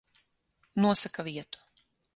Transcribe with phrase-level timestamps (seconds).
[0.81, 1.59] Nosaka vietu.